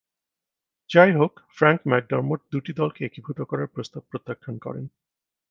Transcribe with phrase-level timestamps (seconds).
[0.89, 4.85] যাইহোক, Frank McDermott দুটি দলকে একীভূত করার প্রস্তাব প্রত্যাখ্যান করেন।